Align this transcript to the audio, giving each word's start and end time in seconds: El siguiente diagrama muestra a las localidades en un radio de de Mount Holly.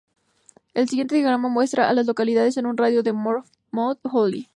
El 0.73 0.89
siguiente 0.89 1.13
diagrama 1.13 1.47
muestra 1.47 1.87
a 1.87 1.93
las 1.93 2.07
localidades 2.07 2.57
en 2.57 2.65
un 2.65 2.75
radio 2.75 3.03
de 3.03 3.11
de 3.11 3.43
Mount 3.71 3.99
Holly. 4.11 4.49